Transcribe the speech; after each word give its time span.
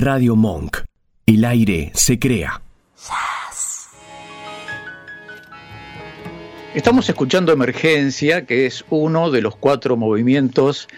Radio 0.00 0.34
Monk. 0.34 0.78
El 1.26 1.44
aire 1.44 1.90
se 1.92 2.18
crea. 2.18 2.62
Estamos 6.74 7.06
escuchando 7.10 7.52
Emergencia, 7.52 8.46
que 8.46 8.64
es 8.64 8.82
uno 8.88 9.30
de 9.30 9.42
los 9.42 9.56
cuatro 9.56 9.98
movimientos 9.98 10.88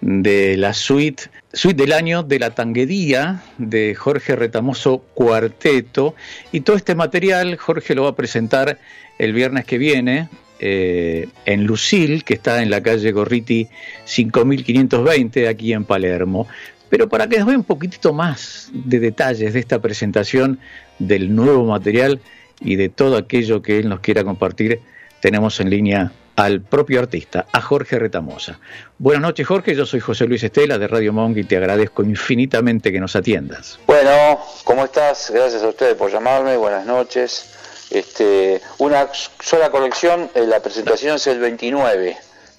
de 0.00 0.56
la 0.56 0.72
suite, 0.72 1.24
suite 1.52 1.82
del 1.82 1.92
año 1.92 2.22
de 2.22 2.38
la 2.38 2.54
tanguedía 2.54 3.42
de 3.58 3.94
Jorge 3.94 4.34
Retamoso 4.36 5.04
Cuarteto. 5.12 6.14
Y 6.50 6.60
todo 6.60 6.76
este 6.76 6.94
material 6.94 7.58
Jorge 7.58 7.94
lo 7.94 8.04
va 8.04 8.10
a 8.10 8.16
presentar 8.16 8.78
el 9.18 9.34
viernes 9.34 9.66
que 9.66 9.76
viene 9.76 10.30
eh, 10.60 11.28
en 11.44 11.64
Lucil, 11.64 12.24
que 12.24 12.32
está 12.32 12.62
en 12.62 12.70
la 12.70 12.82
calle 12.82 13.12
Gorriti 13.12 13.68
5520, 14.06 15.46
aquí 15.46 15.74
en 15.74 15.84
Palermo. 15.84 16.48
Pero 16.88 17.08
para 17.08 17.26
que 17.26 17.38
nos 17.38 17.46
vea 17.46 17.56
un 17.56 17.64
poquitito 17.64 18.12
más 18.12 18.70
de 18.72 19.00
detalles 19.00 19.52
de 19.52 19.60
esta 19.60 19.80
presentación 19.80 20.60
del 20.98 21.34
nuevo 21.34 21.64
material 21.64 22.20
y 22.60 22.76
de 22.76 22.88
todo 22.88 23.16
aquello 23.16 23.62
que 23.62 23.78
él 23.78 23.88
nos 23.88 24.00
quiera 24.00 24.24
compartir, 24.24 24.80
tenemos 25.20 25.58
en 25.60 25.70
línea 25.70 26.12
al 26.36 26.60
propio 26.60 27.00
artista, 27.00 27.46
a 27.50 27.60
Jorge 27.60 27.98
Retamosa. 27.98 28.60
Buenas 28.98 29.22
noches, 29.22 29.46
Jorge. 29.46 29.74
Yo 29.74 29.86
soy 29.86 30.00
José 30.00 30.26
Luis 30.26 30.44
Estela 30.44 30.78
de 30.78 30.86
Radio 30.86 31.12
Monk 31.12 31.38
y 31.38 31.44
te 31.44 31.56
agradezco 31.56 32.02
infinitamente 32.02 32.92
que 32.92 33.00
nos 33.00 33.16
atiendas. 33.16 33.78
Bueno, 33.86 34.40
¿cómo 34.64 34.84
estás? 34.84 35.30
Gracias 35.34 35.62
a 35.62 35.68
ustedes 35.68 35.94
por 35.94 36.12
llamarme. 36.12 36.56
Buenas 36.56 36.84
noches. 36.84 37.54
Este, 37.90 38.60
una 38.78 39.08
sola 39.40 39.70
colección, 39.70 40.28
eh, 40.34 40.44
la 40.46 40.60
presentación 40.60 41.16
es 41.16 41.26
el 41.26 41.38
29, 41.38 42.16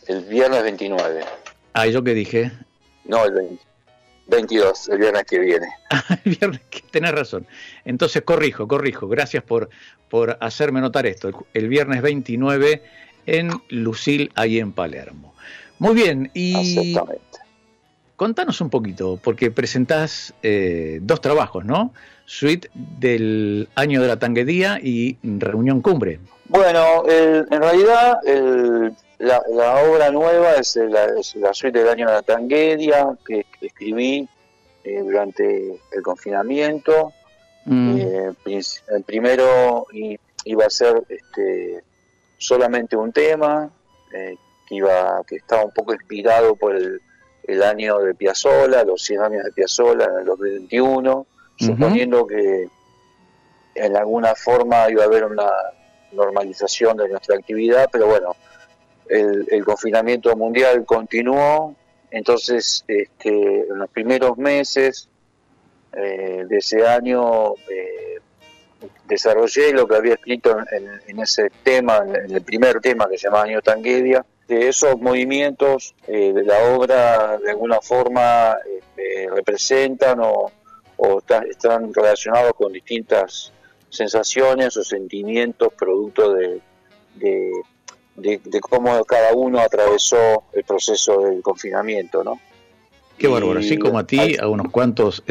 el 0.08 0.22
viernes 0.24 0.64
29. 0.64 1.22
Ah, 1.74 1.86
¿yo 1.86 2.04
qué 2.04 2.14
dije? 2.14 2.52
No, 3.06 3.26
el 3.26 3.34
20. 3.34 3.64
22, 4.28 4.90
el 4.90 4.98
viernes 5.00 5.24
que 5.26 5.40
viene. 5.40 5.68
el 6.26 6.36
viernes 6.36 6.62
que 6.70 6.82
tenés 6.92 7.12
razón. 7.12 7.48
Entonces 7.86 8.22
corrijo, 8.24 8.68
corrijo. 8.68 9.08
Gracias 9.08 9.44
por, 9.44 9.70
por 10.10 10.38
hacerme 10.42 10.82
notar 10.82 11.06
esto. 11.06 11.46
El, 11.54 11.68
viernes 11.68 12.02
29 12.02 12.84
en 13.26 13.52
Lucil, 13.70 14.32
ahí 14.36 14.60
en 14.60 14.72
Palermo. 14.72 15.34
Muy 15.80 15.94
bien, 15.94 16.32
y 16.34 16.96
contanos 18.16 18.62
un 18.62 18.70
poquito, 18.70 19.20
porque 19.24 19.52
presentás 19.52 20.34
eh, 20.42 21.00
dos 21.02 21.22
trabajos, 21.22 21.66
¿no? 21.66 21.94
Suite 22.26 22.70
del 22.74 23.70
Año 23.76 24.02
de 24.02 24.08
la 24.08 24.18
Tanguedía 24.18 24.80
y 24.82 25.18
Reunión 25.24 25.82
Cumbre. 25.82 26.20
Bueno, 26.50 27.04
en 27.08 27.62
realidad 27.62 28.18
el 28.26 28.94
la, 29.20 29.84
obra 29.84 30.12
nueva 30.12 30.56
es 30.56 30.76
la, 30.76 31.54
suite 31.54 31.80
del 31.80 31.90
año 31.90 32.08
de 32.08 32.14
la 32.14 32.22
tanguedia 32.22 33.18
que, 33.26 33.46
escribí 33.62 34.28
eh, 34.84 35.02
durante 35.02 35.80
el 35.92 36.02
confinamiento. 36.04 37.14
Mm. 37.66 37.98
Eh, 37.98 38.34
el 38.90 39.04
primero 39.04 39.88
iba 40.46 40.66
a 40.66 40.70
ser 40.70 41.04
este, 41.10 41.84
solamente 42.38 42.96
un 42.96 43.12
tema 43.12 43.70
eh, 44.14 44.36
que 44.68 44.76
iba 44.76 45.24
que 45.26 45.38
estaba 45.38 45.66
un 45.66 45.72
poco 45.72 45.94
inspirado 45.94 46.56
por 46.56 46.76
el, 46.76 47.02
año 47.64 48.00
de 48.00 48.14
Piazzolla, 48.14 48.84
los 48.84 49.02
100 49.04 49.22
años 49.22 49.44
de 49.46 49.52
Piazzolla 49.54 50.04
en 50.04 50.20
el 50.20 50.26
2021, 50.26 51.26
suponiendo 51.58 52.28
que 52.28 52.68
en 53.74 53.96
alguna 53.96 54.36
forma 54.36 54.90
iba 54.90 55.04
a 55.04 55.06
haber 55.06 55.24
una 55.24 55.50
normalización 56.12 56.98
de 56.98 57.08
nuestra 57.08 57.38
actividad, 57.38 57.88
pero 57.90 58.08
bueno, 58.08 58.36
el, 59.10 59.66
confinamiento 59.66 60.36
mundial 60.36 60.86
continuó, 60.86 61.76
entonces 62.12 62.84
este, 62.88 63.62
en 63.62 63.80
los 63.80 63.90
primeros 63.90 64.38
meses 64.38 65.10
eh, 65.94 66.46
de 66.48 66.58
ese 66.58 66.86
año 66.86 67.54
eh, 67.70 68.20
desarrollé 69.08 69.74
lo 69.74 69.88
que 69.88 69.96
había 69.96 70.14
escrito 70.14 70.58
en, 71.08 71.20
ese 71.20 71.50
tema, 71.64 72.04
en 72.06 72.32
el 72.32 72.42
primer 72.42 72.80
tema 72.80 73.08
que 73.10 73.18
se 73.18 73.28
llama 73.28 73.42
Año 73.42 73.62
Tanguedia, 73.62 74.26
de 74.48 74.70
esos 74.70 74.98
movimientos 75.00 75.94
eh, 76.08 76.32
de 76.34 76.44
la 76.44 76.76
obra 76.76 77.38
de 77.38 77.50
alguna 77.52 77.82
forma 77.82 78.56
representan 79.34 80.20
o, 80.22 80.52
están 81.50 81.94
relacionados 81.94 82.54
con 82.54 82.72
distintas 82.72 83.52
sensaciones 83.90 84.76
o 84.78 84.84
sentimientos 84.84 85.72
producto 85.74 86.34
de 86.34 86.62
de, 87.20 87.52
cómo 88.62 89.04
cada 89.06 89.34
uno 89.34 89.60
atravesó 89.60 90.44
el 90.54 90.64
proceso 90.64 91.20
del 91.22 91.42
confinamiento, 91.42 92.24
¿no? 92.24 92.40
Qué 93.18 93.28
bárbaro, 93.28 93.60
así 93.60 93.78
como 93.78 93.98
a 93.98 94.06
ti, 94.06 94.38
a 94.40 94.48
unos 94.48 94.72
cuantos 94.72 95.24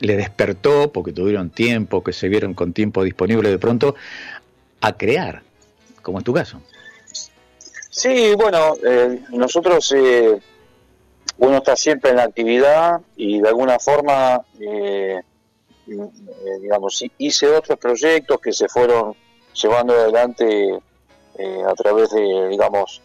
le 0.00 0.16
despertó, 0.16 0.90
porque 0.92 1.12
tuvieron 1.12 1.50
tiempo, 1.50 2.02
que 2.02 2.14
se 2.14 2.28
vieron 2.28 2.54
con 2.54 2.72
tiempo 2.72 3.04
disponible 3.04 3.50
de 3.50 3.58
pronto, 3.58 3.94
a 4.80 4.96
crear, 4.96 5.42
como 6.00 6.18
en 6.18 6.24
tu 6.24 6.32
caso. 6.32 6.60
Sí, 7.90 8.34
bueno, 8.34 8.74
eh, 8.82 9.20
nosotros, 9.30 9.92
eh, 9.96 10.38
uno 11.38 11.56
está 11.58 11.76
siempre 11.76 12.10
en 12.10 12.16
la 12.16 12.24
actividad 12.24 13.00
y 13.14 13.40
de 13.40 13.48
alguna 13.48 13.78
forma, 13.78 14.40
eh, 14.58 15.20
digamos, 16.60 17.04
hice 17.18 17.48
otros 17.48 17.78
proyectos 17.78 18.40
que 18.40 18.52
se 18.52 18.68
fueron 18.68 19.14
llevando 19.52 19.92
adelante 19.92 20.78
eh, 21.38 21.62
a 21.66 21.74
través 21.74 22.10
de, 22.10 22.48
digamos, 22.48 23.02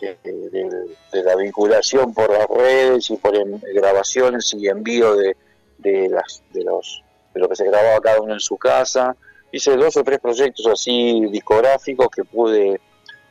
de, 0.00 1.22
la 1.22 1.36
vinculación 1.36 2.14
por 2.14 2.30
las 2.30 2.46
redes 2.48 3.10
y 3.10 3.16
por 3.16 3.34
grabaciones 3.72 4.54
y 4.54 4.68
envío 4.68 5.14
de, 5.14 5.36
de, 5.78 6.08
las, 6.08 6.42
de, 6.52 6.64
los, 6.64 7.02
de 7.34 7.40
lo 7.40 7.48
que 7.48 7.56
se 7.56 7.66
grababa 7.66 8.00
cada 8.00 8.20
uno 8.20 8.32
en 8.32 8.40
su 8.40 8.56
casa. 8.56 9.16
Hice 9.52 9.76
dos 9.76 9.96
o 9.96 10.04
tres 10.04 10.20
proyectos 10.20 10.66
así 10.66 11.26
discográficos 11.30 12.08
que 12.08 12.24
pude 12.24 12.80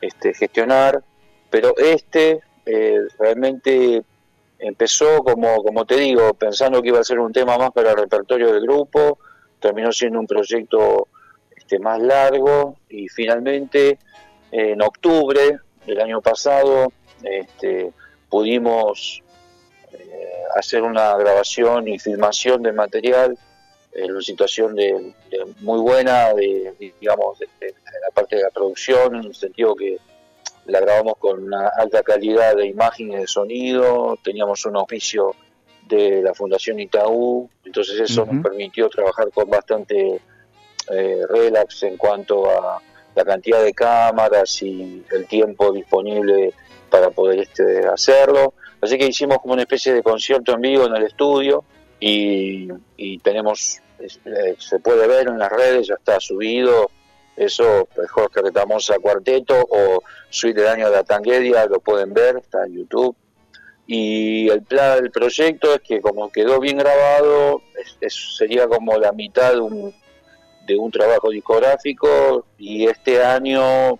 este, 0.02 0.34
gestionar, 0.34 1.02
pero 1.50 1.76
este 1.78 2.42
eh, 2.66 3.00
realmente 3.18 4.04
empezó, 4.60 5.24
como, 5.24 5.64
como 5.64 5.86
te 5.86 5.96
digo, 5.96 6.34
pensando 6.34 6.82
que 6.82 6.90
iba 6.90 7.00
a 7.00 7.04
ser 7.04 7.20
un 7.20 7.32
tema 7.32 7.58
más 7.58 7.72
para 7.72 7.92
el 7.92 7.98
repertorio 7.98 8.52
del 8.54 8.62
grupo, 8.62 9.18
terminó 9.60 9.92
siendo 9.92 10.20
un 10.20 10.28
proyecto 10.28 11.08
este, 11.56 11.80
más 11.80 12.00
largo 12.00 12.78
y 12.90 13.08
finalmente 13.08 13.98
en 14.52 14.82
octubre 14.82 15.60
del 15.86 16.02
año 16.02 16.22
pasado 16.22 16.92
este, 17.24 17.92
pudimos 18.30 19.22
eh, 19.92 20.44
hacer 20.56 20.84
una 20.84 21.16
grabación 21.18 21.88
y 21.88 22.00
filmación 22.00 22.64
de 22.64 22.72
material 22.72 23.38
en 23.94 24.12
una 24.12 24.22
situación 24.22 24.76
de, 24.76 25.14
muy 25.62 25.80
buena, 25.80 26.34
de, 26.34 26.74
digamos, 27.00 27.40
de, 27.40 27.48
la 27.62 28.12
parte 28.14 28.36
de 28.36 28.44
la 28.44 28.52
producción, 28.52 29.16
en 29.16 29.26
el 29.26 29.36
sentido 29.36 29.76
que 29.76 29.98
la 30.66 30.80
grabamos 30.80 31.16
con 31.18 31.44
una 31.44 31.70
alta 31.70 32.04
calidad 32.04 32.56
de 32.56 32.68
imagen 32.68 33.12
y 33.12 33.16
de 33.16 33.28
sonido, 33.28 34.18
teníamos 34.24 34.66
un 34.66 34.76
oficio 34.76 35.36
de 35.88 36.22
la 36.22 36.36
Fundación 36.36 36.80
Itaú, 36.80 37.50
entonces 37.66 38.00
eso 38.00 38.26
nos 38.26 38.44
permitió 38.44 38.88
trabajar 38.90 39.32
con 39.32 39.50
bastante 39.50 40.22
eh, 40.92 41.22
relax 41.28 41.84
en 41.84 41.98
cuanto 41.98 42.48
a 42.50 42.80
la 43.20 43.26
cantidad 43.26 43.62
de 43.62 43.74
cámaras 43.74 44.62
y 44.62 45.04
el 45.12 45.26
tiempo 45.28 45.74
disponible 45.74 46.54
para 46.90 47.10
poder 47.10 47.40
este, 47.40 47.86
hacerlo. 47.86 48.54
Así 48.80 48.98
que 48.98 49.08
hicimos 49.08 49.40
como 49.40 49.56
una 49.56 49.64
especie 49.64 49.94
de 49.94 50.02
concierto 50.02 50.54
en 50.54 50.62
vivo 50.62 50.86
en 50.86 50.96
el 50.96 51.04
estudio 51.04 51.66
y, 52.00 52.70
tenemos, 53.22 53.82
eh, 54.00 54.56
se 54.58 54.80
puede 54.80 55.06
ver 55.06 55.28
en 55.28 55.38
las 55.38 55.52
redes, 55.52 55.88
ya 55.88 55.96
está 55.96 56.18
subido, 56.22 56.90
eso, 57.36 57.90
pues, 57.94 58.10
Jorge 58.10 58.42
Retamosa 58.42 58.98
Cuarteto 59.00 59.68
o 59.70 60.02
Suite 60.30 60.62
del 60.62 60.70
Año 60.70 60.90
de 60.90 60.96
la 60.96 61.04
Tanguedia, 61.04 61.66
lo 61.66 61.82
pueden 61.82 62.14
ver, 62.14 62.38
está 62.38 62.66
en 62.66 62.78
YouTube. 62.78 63.18
Y 63.86 64.48
el 64.50 64.62
plan 64.62 65.02
del 65.02 65.12
proyecto 65.12 65.74
es 65.74 65.82
que 65.82 66.00
como 66.00 66.32
quedó 66.32 66.62
bien 66.62 66.78
grabado, 66.78 67.62
sería 68.08 68.68
como 68.68 68.98
la 68.98 69.12
mitad 69.12 69.54
de 69.54 69.60
un, 69.60 69.94
de 70.70 70.78
un 70.78 70.92
trabajo 70.92 71.32
discográfico 71.32 72.46
y 72.60 72.86
este 72.86 73.24
año 73.24 73.98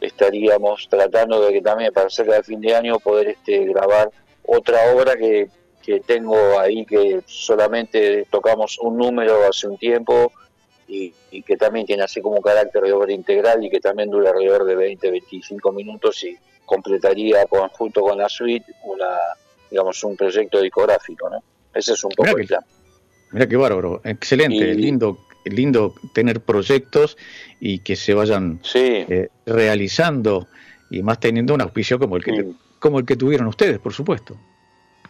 estaríamos 0.00 0.86
tratando 0.88 1.40
de 1.40 1.54
que 1.54 1.62
también 1.62 1.92
para 1.92 2.08
cerca 2.08 2.36
de 2.36 2.42
fin 2.44 2.60
de 2.60 2.76
año 2.76 3.00
poder 3.00 3.28
este 3.28 3.64
grabar 3.64 4.10
otra 4.44 4.94
obra 4.94 5.16
que, 5.16 5.48
que 5.82 5.98
tengo 6.00 6.60
ahí 6.60 6.86
que 6.86 7.22
solamente 7.26 8.24
tocamos 8.30 8.78
un 8.78 8.98
número 8.98 9.48
hace 9.48 9.66
un 9.66 9.76
tiempo 9.76 10.32
y, 10.86 11.12
que 11.42 11.56
también 11.56 11.84
tiene 11.84 12.04
así 12.04 12.20
como 12.20 12.40
carácter 12.40 12.84
de 12.84 12.92
obra 12.92 13.12
integral 13.12 13.64
y 13.64 13.68
que 13.68 13.80
también 13.80 14.08
dura 14.08 14.30
alrededor 14.30 14.64
de 14.64 14.76
20, 14.76 15.10
25 15.10 15.72
minutos 15.72 16.22
y 16.22 16.38
completaría 16.64 17.44
junto 17.72 18.00
con 18.00 18.16
la 18.16 18.28
suite 18.28 18.72
una 18.84 19.18
digamos 19.68 20.02
un 20.04 20.16
proyecto 20.16 20.60
discográfico, 20.60 21.28
¿no? 21.28 21.42
Ese 21.74 21.94
es 21.94 22.04
un 22.04 22.12
poco 22.12 22.38
el 22.38 22.46
plan. 22.46 22.64
Mira 23.32 23.48
qué 23.48 23.56
bárbaro, 23.56 24.00
excelente, 24.04 24.72
lindo 24.74 25.25
lindo 25.50 25.94
tener 26.12 26.40
proyectos 26.40 27.16
y 27.60 27.80
que 27.80 27.96
se 27.96 28.14
vayan 28.14 28.60
eh, 28.74 29.28
realizando 29.44 30.46
y 30.90 31.02
más 31.02 31.20
teniendo 31.20 31.54
un 31.54 31.60
auspicio 31.60 31.98
como 31.98 32.16
el 32.16 32.24
que 32.24 32.52
como 32.78 32.98
el 32.98 33.06
que 33.06 33.16
tuvieron 33.16 33.46
ustedes, 33.46 33.78
por 33.78 33.92
supuesto. 33.92 34.36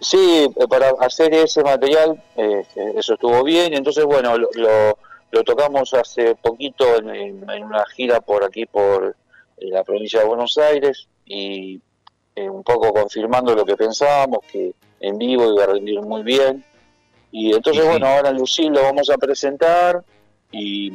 Sí, 0.01 0.49
para 0.69 0.91
hacer 1.01 1.35
ese 1.35 1.63
material, 1.63 2.23
eso 2.95 3.15
estuvo 3.15 3.43
bien. 3.43 3.75
Entonces, 3.75 4.05
bueno, 4.05 4.37
lo, 4.39 4.49
lo, 5.31 5.45
tocamos 5.45 5.93
hace 5.95 6.35
poquito 6.37 6.97
en, 6.99 7.43
una 7.43 7.85
gira 7.95 8.21
por 8.21 8.45
aquí, 8.45 8.67
por 8.67 9.17
la 9.59 9.85
provincia 9.85 10.21
de 10.21 10.27
Buenos 10.27 10.57
Aires, 10.59 11.09
y 11.25 11.81
un 12.37 12.63
poco 12.63 12.93
confirmando 12.93 13.55
lo 13.55 13.65
que 13.65 13.77
pensábamos, 13.77 14.41
que 14.51 14.75
en 15.01 15.19
vivo 15.19 15.53
iba 15.53 15.65
a 15.65 15.69
rendir 15.69 16.01
muy 16.01 16.23
bien. 16.23 16.65
Y 17.33 17.55
entonces, 17.55 17.85
bueno, 17.85 18.07
ahora 18.07 18.31
en 18.31 18.37
Lucín 18.37 18.73
lo 18.73 18.83
vamos 18.83 19.11
a 19.11 19.17
presentar 19.17 20.05
y, 20.57 20.93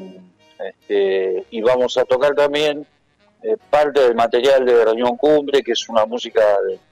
este, 0.59 1.45
y 1.51 1.61
vamos 1.61 1.97
a 1.97 2.05
tocar 2.05 2.35
también 2.35 2.85
eh, 3.43 3.57
parte 3.69 4.01
del 4.01 4.15
material 4.15 4.65
de 4.65 4.85
Reunión 4.85 5.17
Cumbre, 5.17 5.61
que 5.63 5.71
es 5.71 5.89
una 5.89 6.05
música 6.05 6.41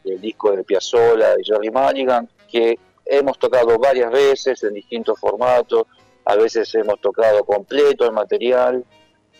del 0.04 0.20
disco 0.20 0.52
de 0.56 0.64
Piazzolla 0.64 1.36
y 1.40 1.44
Jerry 1.44 1.70
Mulligan, 1.70 2.30
que 2.50 2.78
hemos 3.06 3.38
tocado 3.38 3.78
varias 3.78 4.12
veces 4.12 4.64
en 4.64 4.74
distintos 4.74 5.20
formatos, 5.20 5.86
a 6.26 6.36
veces 6.36 6.74
hemos 6.76 7.00
tocado 7.02 7.44
completo 7.44 8.06
el 8.06 8.14
material, 8.14 8.84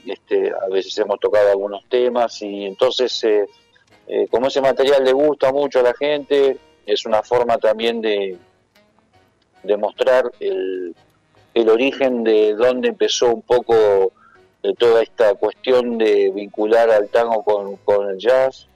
este, 0.06 0.52
a 0.52 0.68
veces 0.70 0.98
hemos 0.98 1.20
tocado 1.20 1.50
algunos 1.50 1.84
temas 1.90 2.42
y 2.42 2.66
entonces 2.66 3.24
eh, 3.24 3.46
eh, 4.08 4.28
como 4.30 4.48
ese 4.48 4.62
material 4.62 5.04
le 5.04 5.14
gusta 5.14 5.52
mucho 5.52 5.80
a 5.80 5.84
la 5.84 5.94
gente, 5.94 6.58
es 6.86 7.06
una 7.06 7.22
forma 7.22 7.58
también 7.58 8.02
de, 8.02 8.38
de 9.64 9.78
mostrar 9.78 10.32
el, 10.40 10.96
el 11.54 11.70
origen 11.70 12.24
de 12.24 12.54
dónde 12.54 12.90
empezó 12.90 13.34
un 13.34 13.42
poco 13.42 14.12
de 14.62 14.74
toda 14.74 15.02
esta 15.02 15.34
cuestión 15.36 15.98
de 15.98 16.32
vincular 16.34 16.90
al 16.90 17.10
tango 17.10 17.44
con, 17.44 18.10
el 18.10 18.18
jazz. 18.18 18.68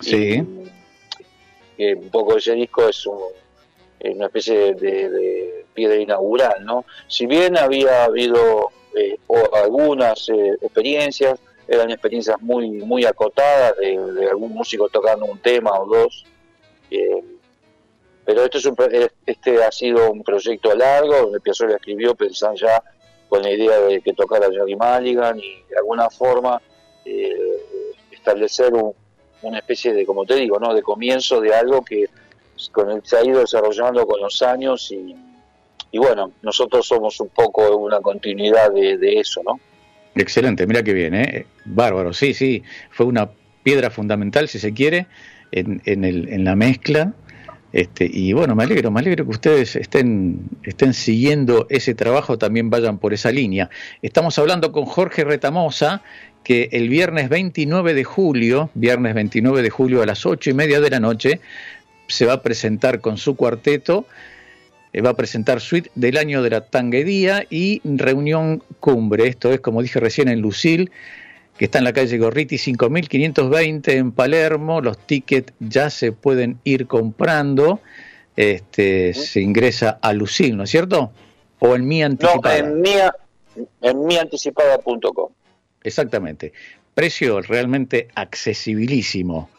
Sí. 0.00 0.42
que 1.76 1.94
un 1.94 2.10
poco 2.10 2.36
ese 2.36 2.54
disco 2.54 2.88
es 2.88 3.06
una 3.06 4.26
especie 4.26 4.74
de, 4.74 5.64
piedra 5.74 5.96
inaugural, 5.96 6.64
¿no? 6.64 6.84
Si 7.06 7.26
bien 7.26 7.56
había 7.56 8.04
habido 8.04 8.70
eh, 8.96 9.18
algunas 9.52 10.28
eh, 10.28 10.58
experiencias, 10.60 11.38
eran 11.68 11.90
experiencias 11.90 12.40
muy 12.42 12.68
muy 12.70 13.04
acotadas 13.04 13.76
de, 13.78 14.28
algún 14.28 14.52
músico 14.52 14.88
tocando 14.88 15.26
un 15.26 15.38
tema 15.38 15.70
o 15.78 15.86
dos. 15.86 16.24
Eh, 16.90 17.22
pero 18.30 18.44
esto 18.44 18.58
es 18.58 18.66
un, 18.66 18.76
este 19.26 19.64
ha 19.64 19.72
sido 19.72 20.12
un 20.12 20.22
proyecto 20.22 20.72
largo, 20.72 21.16
donde 21.16 21.40
Piazzolla 21.40 21.74
escribió 21.74 22.14
pensando 22.14 22.54
ya 22.60 22.80
con 23.28 23.42
la 23.42 23.50
idea 23.50 23.80
de 23.80 24.00
que 24.02 24.12
tocara 24.12 24.46
Jerry 24.52 24.76
Mulligan 24.76 25.36
y 25.40 25.64
de 25.68 25.76
alguna 25.76 26.08
forma 26.08 26.62
eh, 27.04 27.34
establecer 28.12 28.72
una 29.42 29.58
especie 29.58 29.92
de, 29.92 30.06
como 30.06 30.24
te 30.24 30.36
digo, 30.36 30.60
¿no? 30.60 30.72
de 30.72 30.80
comienzo 30.80 31.40
de 31.40 31.52
algo 31.52 31.84
que 31.84 32.04
con 32.70 32.88
el, 32.92 33.04
se 33.04 33.16
ha 33.16 33.24
ido 33.24 33.40
desarrollando 33.40 34.06
con 34.06 34.20
los 34.20 34.40
años 34.42 34.92
y, 34.92 35.16
y 35.90 35.98
bueno, 35.98 36.30
nosotros 36.42 36.86
somos 36.86 37.18
un 37.18 37.30
poco 37.30 37.78
una 37.78 37.98
continuidad 37.98 38.70
de, 38.70 39.18
eso, 39.18 39.42
¿no? 39.44 39.58
Excelente, 40.14 40.68
mira 40.68 40.84
qué 40.84 40.92
bien, 40.92 41.16
¿eh? 41.16 41.46
Bárbaro, 41.64 42.12
sí, 42.12 42.32
sí, 42.32 42.62
fue 42.92 43.06
una 43.06 43.28
piedra 43.64 43.90
fundamental, 43.90 44.46
si 44.46 44.60
se 44.60 44.72
quiere, 44.72 45.08
en, 45.50 45.82
en, 45.84 46.04
el, 46.04 46.28
en 46.28 46.44
la 46.44 46.54
mezcla 46.54 47.12
este, 47.72 48.10
y 48.12 48.32
bueno, 48.32 48.54
me 48.54 48.64
alegro, 48.64 48.90
me 48.90 49.00
alegro 49.00 49.24
que 49.24 49.30
ustedes 49.30 49.76
estén, 49.76 50.40
estén 50.64 50.92
siguiendo 50.92 51.66
ese 51.70 51.94
trabajo, 51.94 52.36
también 52.36 52.68
vayan 52.68 52.98
por 52.98 53.14
esa 53.14 53.30
línea. 53.30 53.70
Estamos 54.02 54.38
hablando 54.38 54.72
con 54.72 54.86
Jorge 54.86 55.24
Retamosa, 55.24 56.02
que 56.42 56.68
el 56.72 56.88
viernes 56.88 57.28
29 57.28 57.94
de 57.94 58.04
julio, 58.04 58.70
viernes 58.74 59.14
29 59.14 59.62
de 59.62 59.70
julio 59.70 60.02
a 60.02 60.06
las 60.06 60.26
ocho 60.26 60.50
y 60.50 60.54
media 60.54 60.80
de 60.80 60.90
la 60.90 60.98
noche, 60.98 61.40
se 62.08 62.26
va 62.26 62.34
a 62.34 62.42
presentar 62.42 63.00
con 63.00 63.18
su 63.18 63.36
cuarteto, 63.36 64.06
eh, 64.92 65.00
va 65.00 65.10
a 65.10 65.16
presentar 65.16 65.60
suite 65.60 65.90
del 65.94 66.16
año 66.16 66.42
de 66.42 66.50
la 66.50 66.62
tanguedía 66.62 67.46
y 67.50 67.80
reunión 67.84 68.64
cumbre. 68.80 69.28
Esto 69.28 69.52
es, 69.52 69.60
como 69.60 69.82
dije 69.82 70.00
recién, 70.00 70.28
en 70.28 70.40
Lucil 70.40 70.90
que 71.60 71.66
está 71.66 71.76
en 71.76 71.84
la 71.84 71.92
calle 71.92 72.16
Gorriti 72.16 72.56
5520 72.56 73.94
en 73.94 74.12
Palermo. 74.12 74.80
Los 74.80 74.96
tickets 74.96 75.52
ya 75.58 75.90
se 75.90 76.10
pueden 76.10 76.58
ir 76.64 76.86
comprando. 76.86 77.80
Este, 78.34 79.12
se 79.12 79.42
ingresa 79.42 79.98
a 80.00 80.14
Lucil, 80.14 80.56
¿no 80.56 80.62
es 80.62 80.70
cierto? 80.70 81.12
O 81.58 81.76
en 81.76 81.86
mi 81.86 82.02
anticipada. 82.02 82.62
No, 82.62 82.68
en 82.68 82.80
mi, 82.80 82.92
en 83.82 84.06
mianticipada.com. 84.06 85.32
Exactamente. 85.82 86.54
Precio 86.94 87.42
realmente 87.42 88.08
accesibilísimo. 88.14 89.50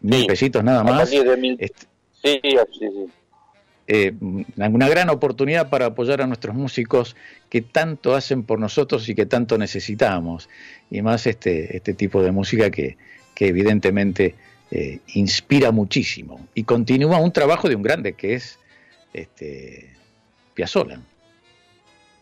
Mil 0.00 0.26
pesitos 0.26 0.62
nada 0.62 0.84
más. 0.84 1.12
Este 1.12 1.88
sí, 2.22 2.40
sí, 2.40 2.56
sí 2.78 3.10
eh, 3.86 4.14
una 4.56 4.88
gran 4.88 5.10
oportunidad 5.10 5.68
para 5.68 5.86
apoyar 5.86 6.22
a 6.22 6.26
nuestros 6.26 6.54
músicos 6.54 7.16
que 7.50 7.60
tanto 7.60 8.14
hacen 8.14 8.42
por 8.42 8.58
nosotros 8.58 9.06
y 9.08 9.14
que 9.14 9.26
tanto 9.26 9.58
necesitamos. 9.58 10.48
Y 10.90 11.02
más 11.02 11.26
este, 11.26 11.76
este 11.76 11.92
tipo 11.92 12.22
de 12.22 12.32
música 12.32 12.70
que, 12.70 12.96
que 13.34 13.48
evidentemente 13.48 14.34
eh, 14.70 15.00
inspira 15.14 15.70
muchísimo. 15.70 16.46
Y 16.54 16.64
continúa 16.64 17.18
un 17.18 17.32
trabajo 17.32 17.68
de 17.68 17.76
un 17.76 17.82
grande 17.82 18.14
que 18.14 18.34
es 18.34 18.58
este, 19.12 19.90
Piazzolla. 20.54 21.00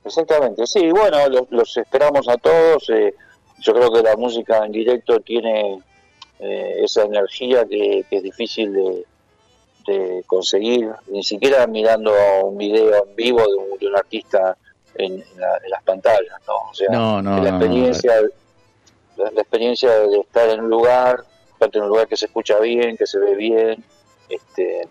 Exactamente, 0.04 0.66
sí, 0.66 0.90
bueno, 0.90 1.18
los, 1.50 1.76
esperamos 1.76 2.28
a 2.28 2.36
todos. 2.38 2.90
Eh, 2.90 3.14
yo 3.60 3.72
creo 3.72 3.92
que 3.92 4.02
la 4.02 4.16
música 4.16 4.66
en 4.66 4.72
directo 4.72 5.20
tiene 5.20 5.78
esa 6.40 7.04
energía 7.04 7.64
que 7.64 8.04
es 8.10 8.22
difícil 8.24 8.72
de, 8.72 9.04
de 9.86 10.22
conseguir, 10.26 10.90
ni 11.08 11.22
siquiera 11.22 11.66
mirando 11.66 12.12
un 12.44 12.56
video 12.58 13.04
en 13.04 13.16
vivo 13.16 13.40
de 13.40 13.86
un, 13.86 13.96
artista 13.96 14.56
en, 14.94 15.22
las 15.68 15.82
pantallas, 15.84 16.38
¿no? 16.46 16.70
O 16.70 16.74
sea, 16.74 16.90
la 16.90 17.48
experiencia, 17.48 18.12
la, 19.16 19.28
experiencia 19.40 19.90
de 19.90 20.20
estar 20.20 20.48
en 20.48 20.60
un 20.60 20.70
lugar, 20.70 21.24
estar 21.52 21.70
en 21.72 21.82
un 21.82 21.88
lugar 21.88 22.08
que 22.08 22.16
se 22.16 22.26
escucha 22.26 22.58
bien, 22.58 22.96
que 22.96 23.06
se 23.06 23.18
ve 23.18 23.34
bien, 23.34 23.84
este, 24.28 24.88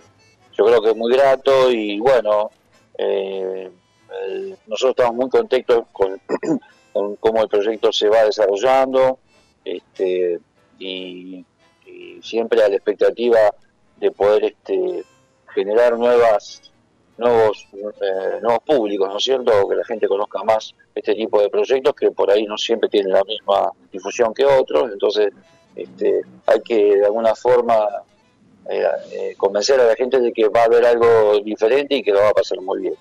yo 0.53 0.65
creo 0.65 0.81
que 0.81 0.89
es 0.89 0.95
muy 0.95 1.11
grato 1.11 1.71
y 1.71 1.99
bueno, 1.99 2.51
eh, 2.97 3.71
nosotros 4.67 4.91
estamos 4.91 5.15
muy 5.15 5.29
contentos 5.29 5.85
con, 5.91 6.21
con, 6.93 7.15
cómo 7.15 7.41
el 7.41 7.47
proyecto 7.47 7.91
se 7.91 8.09
va 8.09 8.23
desarrollando 8.23 9.19
este, 9.65 10.39
y, 10.77 11.45
y 11.85 12.21
siempre 12.21 12.63
a 12.63 12.69
la 12.69 12.75
expectativa 12.75 13.39
de 14.01 14.11
poder 14.11 14.43
este, 14.43 15.03
generar 15.53 15.97
nuevas 15.97 16.61
nuevos 17.17 17.67
eh, 17.73 18.39
nuevos 18.41 18.63
públicos, 18.65 19.07
¿no 19.07 19.17
es 19.17 19.23
cierto? 19.23 19.69
Que 19.69 19.75
la 19.75 19.85
gente 19.85 20.07
conozca 20.07 20.43
más 20.43 20.73
este 20.95 21.13
tipo 21.13 21.39
de 21.39 21.49
proyectos 21.49 21.93
que 21.93 22.11
por 22.11 22.31
ahí 22.31 22.45
no 22.45 22.57
siempre 22.57 22.89
tienen 22.89 23.13
la 23.13 23.23
misma 23.23 23.71
difusión 23.91 24.33
que 24.33 24.43
otros, 24.43 24.91
entonces 24.91 25.31
este, 25.75 26.21
hay 26.47 26.61
que 26.61 26.97
de 26.97 27.05
alguna 27.05 27.35
forma 27.35 27.85
eh, 28.69 28.83
eh, 29.11 29.33
convencer 29.37 29.79
a 29.79 29.85
la 29.85 29.95
gente 29.95 30.19
de 30.19 30.33
que 30.33 30.47
va 30.49 30.61
a 30.61 30.65
haber 30.65 30.83
algo 30.85 31.39
diferente 31.43 31.95
y 31.95 32.03
que 32.03 32.11
lo 32.11 32.19
va 32.19 32.29
a 32.29 32.33
pasar 32.33 32.59
muy 32.59 32.81
bien. 32.81 32.95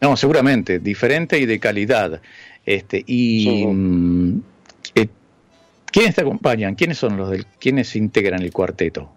No, 0.00 0.16
seguramente, 0.16 0.78
diferente 0.78 1.38
y 1.38 1.44
de 1.44 1.60
calidad. 1.60 2.20
Este, 2.64 3.02
y 3.06 3.66
mm, 3.66 4.40
¿quiénes 5.90 6.14
te 6.14 6.20
acompañan? 6.22 6.74
¿Quiénes 6.74 6.98
son 6.98 7.16
los 7.16 7.30
del, 7.30 7.46
quiénes 7.58 7.94
integran 7.96 8.42
el 8.42 8.52
cuarteto? 8.52 9.10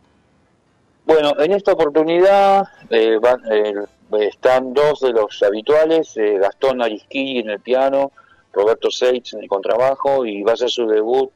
Bueno, 1.11 1.33
en 1.39 1.51
esta 1.51 1.73
oportunidad 1.73 2.69
eh, 2.89 3.19
eh, 3.51 3.73
están 4.21 4.73
dos 4.73 5.01
de 5.01 5.11
los 5.11 5.43
habituales, 5.43 6.15
eh, 6.15 6.37
Gastón 6.37 6.81
Arisquí 6.81 7.39
en 7.39 7.49
el 7.49 7.59
piano, 7.59 8.13
Roberto 8.53 8.89
Seitz 8.89 9.33
en 9.33 9.41
el 9.41 9.49
contrabajo 9.49 10.25
y 10.25 10.41
va 10.41 10.53
a 10.53 10.55
ser 10.55 10.69
su 10.69 10.87
debut 10.87 11.29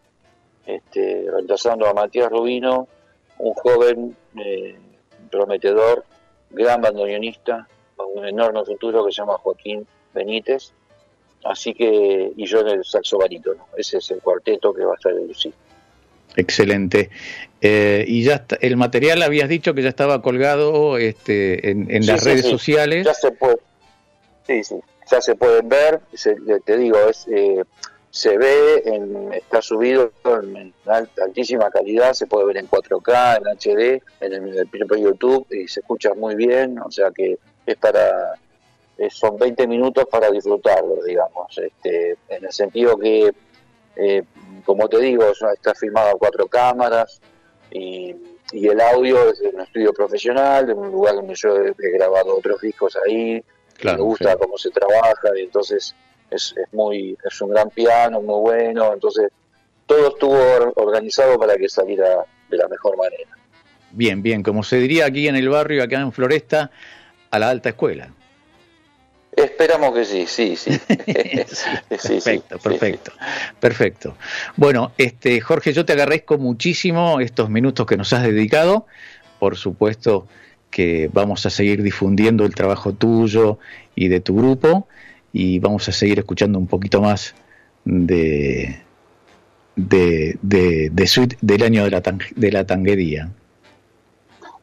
este, 0.65 1.25
reemplazando 1.29 1.88
a 1.88 1.94
Matías 1.94 2.29
Rubino, 2.32 2.88
un 3.39 3.53
joven 3.53 4.15
prometedor, 5.29 6.05
gran 6.51 6.79
bandoneonista, 6.79 7.67
con 7.98 8.17
un 8.17 8.25
enorme 8.25 8.63
futuro 8.63 9.05
que 9.05 9.12
se 9.12 9.17
llama 9.24 9.38
Joaquín 9.39 9.86
Benítez. 10.13 10.72
Así 11.44 11.74
que, 11.74 12.32
y 12.34 12.46
yo 12.46 12.62
en 12.62 12.70
el 12.70 12.86
saxo 12.86 13.17
barítono. 13.17 13.67
Ese 13.75 13.98
es 13.98 14.10
el 14.10 14.22
cuarteto 14.22 14.74
que 14.74 14.86
va 14.86 14.94
a 14.94 14.96
estar 14.96 15.12
en 15.12 15.27
Lucía. 15.27 15.51
Excelente. 16.36 17.10
Eh, 17.62 18.05
y 18.08 18.24
ya 18.24 18.46
el 18.62 18.77
material 18.77 19.24
habías 19.24 19.50
dicho 19.50 19.74
que 19.74 19.82
ya 19.82 19.89
estaba 19.89 20.22
colgado 20.22 20.98
este, 20.98 21.72
en, 21.72 22.05
las 22.05 22.24
redes 22.24 22.46
sociales. 22.46 23.05
Ya 23.05 23.13
se 23.13 23.32
puede, 23.32 23.58
sí, 24.46 24.63
sí, 24.63 24.75
ya 25.10 25.22
se 25.22 25.36
pueden 25.36 25.67
ver. 25.70 26.01
te 26.65 26.77
digo, 26.77 26.98
es, 27.10 27.25
eh, 27.32 27.63
se 28.12 28.38
ve, 28.38 28.84
en, 28.86 29.34
está 29.34 29.62
subido 29.62 30.12
en, 30.25 30.74
altísima 31.17 31.70
calidad, 31.72 32.13
se 32.13 32.27
puede 32.27 32.46
ver 32.46 32.58
en 32.58 32.70
4K, 32.70 33.38
en 33.38 33.58
HD, 33.58 34.03
en 34.22 34.34
el, 34.34 34.67
propio 34.67 34.98
YouTube 34.98 35.48
y 35.51 35.67
se 35.67 35.79
escucha 35.79 36.13
muy 36.13 36.36
bien. 36.36 36.77
O 36.79 36.91
sea 36.91 37.12
que 37.12 37.38
es 37.65 37.75
para 37.77 38.36
son 39.10 39.38
20 39.38 39.67
minutos 39.67 40.05
para 40.10 40.32
disfrutarlo, 40.32 41.03
digamos, 41.03 41.58
este, 41.58 42.12
en 42.29 42.46
el 42.46 42.51
sentido 42.51 42.98
que 42.98 43.34
eh, 43.98 44.24
como 44.65 44.89
te 44.89 45.00
digo, 45.00 45.31
está 45.31 45.74
filmado 45.75 46.10
a 46.10 46.17
cuatro 46.17 46.48
cámaras 46.48 47.22
y, 47.72 48.15
y 48.51 48.67
el 48.67 48.79
audio 48.81 49.29
es 49.29 49.41
un 49.41 49.62
estudio 49.62 49.93
profesional, 49.93 50.69
en 50.69 50.77
un 50.77 50.91
lugar 50.91 51.15
donde 51.15 51.36
yo 51.36 51.55
he, 51.57 51.91
grabado 51.98 52.38
otros 52.38 52.62
discos 52.62 52.98
ahí, 53.05 53.43
me 53.84 53.98
gusta 53.98 54.36
cómo 54.38 54.57
se 54.57 54.69
trabaja, 54.72 55.29
y 55.38 55.43
entonces 55.43 55.95
es, 56.29 56.55
es, 56.57 56.74
muy, 56.74 57.17
es 57.24 57.41
un 57.41 57.51
gran 57.51 57.69
piano, 57.69 58.22
muy 58.22 58.41
bueno, 58.41 58.93
entonces 58.93 59.31
todo 59.86 60.10
estuvo 60.10 60.74
organizado 60.75 61.38
para 61.38 61.55
que 61.55 61.69
saliera 61.69 62.25
de 62.50 62.57
la 62.57 62.67
mejor 62.67 62.98
manera. 62.98 63.38
Bien, 63.91 64.22
bien, 64.22 64.43
como 64.43 64.63
se 64.63 64.77
diría 64.77 65.05
aquí 65.05 65.27
en 65.27 65.36
el 65.36 65.50
barrio, 65.50 65.84
acá 65.84 66.00
en 66.00 66.12
Floresta, 66.12 66.72
a 67.31 67.39
la 67.39 67.50
alta 67.50 67.69
escuela. 67.69 68.10
Esperamos 69.35 69.93
que 69.93 70.05
sí, 70.05 70.25
sí, 70.27 70.55
sí. 70.55 70.71
perfecto, 71.89 72.57
perfecto, 72.59 73.11
perfecto. 73.59 74.15
Bueno, 74.55 74.93
este 74.97 75.41
Jorge, 75.41 75.73
yo 75.73 75.85
te 75.85 75.93
agradezco 75.93 76.37
muchísimo 76.37 77.19
estos 77.19 77.49
minutos 77.49 77.85
que 77.85 77.97
nos 77.97 78.13
has 78.13 78.23
dedicado. 78.23 78.85
Por 79.39 79.57
supuesto 79.57 80.27
que 80.69 81.09
vamos 81.11 81.45
a 81.45 81.49
seguir 81.49 81.83
difundiendo 81.83 82.45
el 82.45 82.55
trabajo 82.55 82.93
tuyo 82.93 83.59
y 83.95 84.07
de 84.07 84.21
tu 84.21 84.35
grupo 84.35 84.87
y 85.33 85.59
vamos 85.59 85.87
a 85.89 85.91
seguir 85.91 86.19
escuchando 86.19 86.57
un 86.57 86.67
poquito 86.67 87.01
más 87.01 87.35
de 87.83 88.85
de, 89.75 90.37
de, 90.41 91.07
suite 91.07 91.37
del 91.41 91.63
año 91.63 91.83
de 91.83 91.91
la, 91.91 92.01
de 92.35 92.51
la 92.51 92.65
tanguería. 92.65 93.29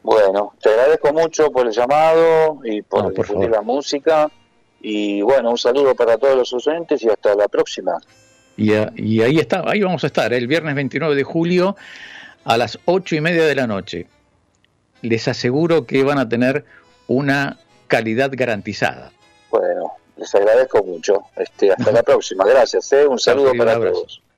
Bueno, 0.01 0.53
te 0.61 0.69
agradezco 0.69 1.13
mucho 1.13 1.51
por 1.51 1.67
el 1.67 1.71
llamado 1.71 2.59
y 2.63 2.81
por, 2.81 3.13
difundir 3.13 3.51
la 3.51 3.61
música. 3.61 4.29
Y 4.85 5.21
bueno, 5.21 5.51
un 5.51 5.57
saludo 5.57 5.95
para 5.95 6.17
todos 6.17 6.35
los 6.35 6.53
oyentes 6.53 7.01
y 7.01 7.09
hasta 7.09 7.33
la 7.35 7.47
próxima. 7.47 7.93
Y, 8.57 8.73
y, 8.97 9.21
ahí 9.21 9.39
está, 9.39 9.63
ahí 9.65 9.81
vamos 9.81 10.03
a 10.03 10.07
estar, 10.07 10.31
el 10.33 10.45
viernes 10.45 10.75
29 10.75 11.15
de 11.15 11.23
julio 11.23 11.75
a 12.43 12.57
las 12.57 12.77
ocho 12.85 13.15
y 13.15 13.21
media 13.21 13.45
de 13.45 13.55
la 13.55 13.65
noche. 13.65 14.07
Les 15.01 15.27
aseguro 15.29 15.85
que 15.85 16.03
van 16.03 16.19
a 16.19 16.27
tener 16.27 16.65
una 17.07 17.57
calidad 17.87 18.31
garantizada. 18.33 19.11
Bueno, 19.49 19.93
les 20.17 20.33
agradezco 20.35 20.83
mucho. 20.83 21.23
Este, 21.37 21.71
hasta 21.71 21.91
la 21.91 22.03
próxima. 22.03 22.45
Gracias. 22.45 22.91
¿eh? 22.91 23.07
Un 23.07 23.19
saludo 23.19 23.53
para 23.57 23.75
todos. 23.75 24.23